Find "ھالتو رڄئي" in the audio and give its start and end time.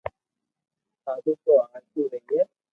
1.69-2.39